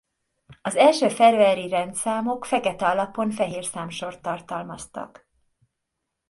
Az 0.61 0.75
első 0.75 1.07
feröeri 1.09 1.69
rendszámok 1.69 2.45
fekete 2.45 2.87
alapon 2.89 3.31
fehér 3.31 3.65
számsort 3.65 4.21
tartalmaztak. 4.21 5.27